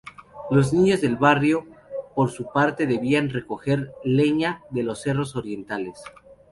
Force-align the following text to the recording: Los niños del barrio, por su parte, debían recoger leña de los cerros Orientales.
Los 0.49 0.73
niños 0.73 1.01
del 1.01 1.15
barrio, 1.15 1.67
por 2.15 2.31
su 2.31 2.47
parte, 2.51 2.87
debían 2.87 3.29
recoger 3.29 3.91
leña 4.03 4.63
de 4.71 4.81
los 4.81 4.99
cerros 5.03 5.35
Orientales. 5.35 6.01